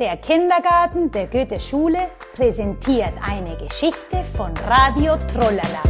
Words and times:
Der 0.00 0.16
Kindergarten 0.16 1.12
der 1.12 1.28
Goethe-Schule 1.28 2.10
präsentiert 2.34 3.12
eine 3.22 3.56
Geschichte 3.56 4.24
von 4.36 4.52
Radio 4.66 5.16
Trollala. 5.32 5.82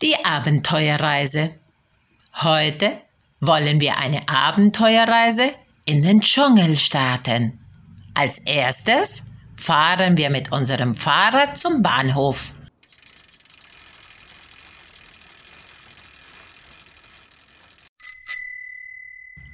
Die 0.00 0.14
Abenteuerreise. 0.24 1.50
Heute 2.42 2.90
wollen 3.40 3.82
wir 3.82 3.98
eine 3.98 4.26
Abenteuerreise 4.26 5.52
in 5.84 6.00
den 6.00 6.22
Dschungel 6.22 6.74
starten. 6.76 7.60
Als 8.14 8.38
erstes 8.38 9.24
fahren 9.58 10.16
wir 10.16 10.30
mit 10.30 10.52
unserem 10.52 10.94
Fahrrad 10.94 11.58
zum 11.58 11.82
Bahnhof. 11.82 12.54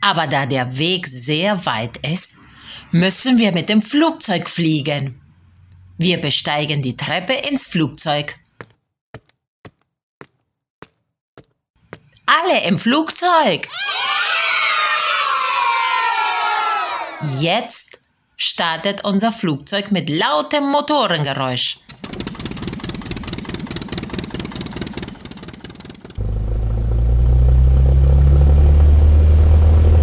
Aber 0.02 0.26
da 0.26 0.44
der 0.44 0.76
Weg 0.76 1.06
sehr 1.06 1.64
weit 1.64 1.96
ist, 2.06 2.34
müssen 2.90 3.38
wir 3.38 3.52
mit 3.52 3.70
dem 3.70 3.80
Flugzeug 3.80 4.50
fliegen. 4.50 5.18
Wir 5.96 6.20
besteigen 6.20 6.82
die 6.82 6.96
Treppe 6.96 7.32
ins 7.32 7.64
Flugzeug. 7.64 8.34
Alle 12.26 12.64
im 12.66 12.78
Flugzeug! 12.78 13.66
Jetzt 17.40 18.03
startet 18.36 19.04
unser 19.04 19.32
Flugzeug 19.32 19.90
mit 19.90 20.10
lautem 20.10 20.70
Motorengeräusch. 20.70 21.78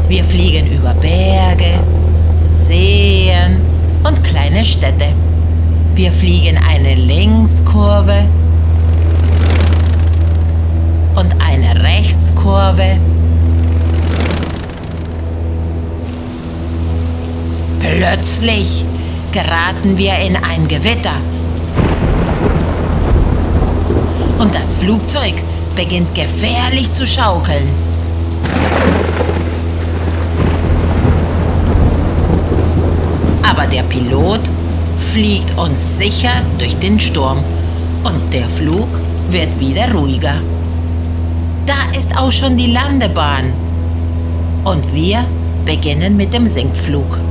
Wir 0.08 0.26
fliegen 0.26 0.72
über 0.72 0.94
Berge, 0.96 1.82
Seen 2.42 3.62
und 4.06 4.24
kleine 4.24 4.64
Städte. 4.66 5.08
Wir 5.96 6.12
fliegen 6.12 6.58
eine 6.58 6.96
Linkskurve 6.96 8.28
und 11.16 11.34
eine 11.42 11.82
Rechtskurve 11.82 13.00
Plötzlich 18.14 18.84
geraten 19.32 19.98
wir 19.98 20.18
in 20.18 20.36
ein 20.36 20.68
Gewitter. 20.68 21.14
Und 24.38 24.54
das 24.54 24.74
Flugzeug 24.74 25.36
beginnt 25.78 26.14
gefährlich 26.14 26.92
zu 26.92 27.08
schaukeln. 27.08 27.70
Aber 33.50 33.66
der 33.68 33.84
Pilot 33.84 34.42
fliegt 34.98 35.58
uns 35.58 35.98
sicher 35.98 36.34
durch 36.60 36.76
den 36.80 37.00
Sturm 37.00 37.38
und 38.04 38.34
der 38.34 38.50
Flug 38.50 38.90
wird 39.30 39.58
wieder 39.58 39.90
ruhiger. 39.94 40.36
Da 41.66 41.98
ist 41.98 42.18
auch 42.18 42.32
schon 42.32 42.58
die 42.58 42.74
Landebahn. 42.74 43.54
Und 44.66 44.94
wir 44.94 45.24
beginnen 45.66 46.18
mit 46.18 46.34
dem 46.34 46.46
Sinkflug. 46.46 47.31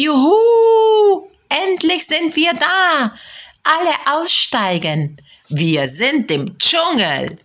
Juhu! 0.00 1.28
Endlich 1.50 2.06
sind 2.06 2.34
wir 2.34 2.54
da! 2.54 3.14
Alle 3.62 4.18
aussteigen! 4.18 5.20
Wir 5.50 5.86
sind 5.88 6.30
im 6.30 6.56
Dschungel! 6.58 7.36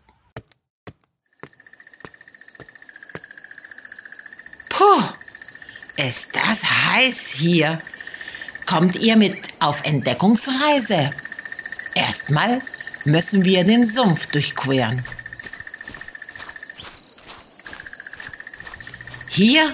Puh, 4.70 5.04
ist 5.98 6.34
das 6.38 6.64
heiß 6.64 7.34
hier! 7.40 7.82
Kommt 8.66 8.96
ihr 8.96 9.18
mit 9.18 9.38
auf 9.60 9.84
Entdeckungsreise? 9.84 11.12
Erstmal 11.94 12.62
müssen 13.04 13.44
wir 13.44 13.66
den 13.66 13.86
Sumpf 13.86 14.28
durchqueren. 14.28 15.06
Hier 19.28 19.74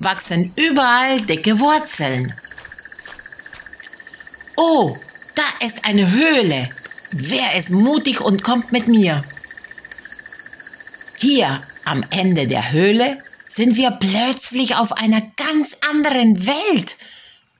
wachsen 0.00 0.52
überall 0.56 1.20
dicke 1.20 1.60
Wurzeln. 1.60 2.34
Oh, 4.56 4.96
da 5.34 5.66
ist 5.66 5.86
eine 5.86 6.10
Höhle. 6.10 6.70
Wer 7.12 7.54
ist 7.54 7.70
mutig 7.70 8.20
und 8.20 8.42
kommt 8.42 8.72
mit 8.72 8.88
mir? 8.88 9.24
Hier 11.18 11.62
am 11.84 12.04
Ende 12.10 12.46
der 12.46 12.72
Höhle 12.72 13.22
sind 13.48 13.76
wir 13.76 13.90
plötzlich 13.90 14.76
auf 14.76 14.92
einer 14.92 15.22
ganz 15.36 15.76
anderen 15.90 16.46
Welt. 16.46 16.96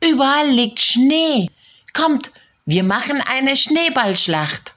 Überall 0.03 0.49
liegt 0.49 0.81
Schnee. 0.81 1.49
Kommt, 1.93 2.31
wir 2.65 2.85
machen 2.85 3.23
eine 3.27 3.57
Schneeballschlacht. 3.57 4.73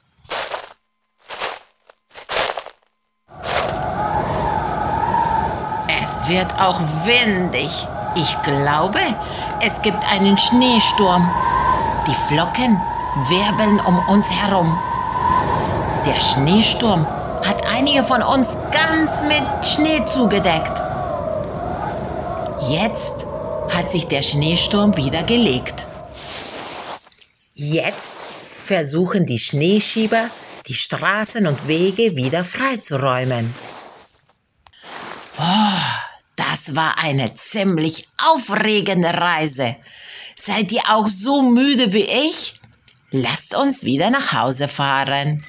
Es 6.24 6.30
wird 6.30 6.58
auch 6.58 6.80
windig. 6.80 7.86
Ich 8.16 8.42
glaube, 8.42 8.98
es 9.62 9.82
gibt 9.82 10.10
einen 10.10 10.38
Schneesturm. 10.38 11.30
Die 12.06 12.14
Flocken 12.14 12.80
wirbeln 13.28 13.78
um 13.80 13.98
uns 14.08 14.30
herum. 14.30 14.78
Der 16.06 16.18
Schneesturm 16.22 17.06
hat 17.46 17.66
einige 17.66 18.02
von 18.02 18.22
uns 18.22 18.56
ganz 18.70 19.22
mit 19.24 19.66
Schnee 19.66 20.02
zugedeckt. 20.06 20.82
Jetzt 22.70 23.26
hat 23.76 23.90
sich 23.90 24.06
der 24.06 24.22
Schneesturm 24.22 24.96
wieder 24.96 25.24
gelegt. 25.24 25.84
Jetzt 27.54 28.16
versuchen 28.62 29.24
die 29.24 29.38
Schneeschieber, 29.38 30.30
die 30.68 30.74
Straßen 30.74 31.46
und 31.46 31.68
Wege 31.68 32.16
wieder 32.16 32.44
freizuräumen. 32.44 33.54
Oh, 35.38 35.73
das 36.36 36.74
war 36.74 36.98
eine 36.98 37.34
ziemlich 37.34 38.08
aufregende 38.18 39.08
Reise. 39.08 39.76
Seid 40.34 40.72
ihr 40.72 40.82
auch 40.88 41.08
so 41.08 41.42
müde 41.42 41.92
wie 41.92 42.08
ich? 42.28 42.54
Lasst 43.10 43.54
uns 43.54 43.84
wieder 43.84 44.10
nach 44.10 44.32
Hause 44.32 44.66
fahren. 44.66 45.44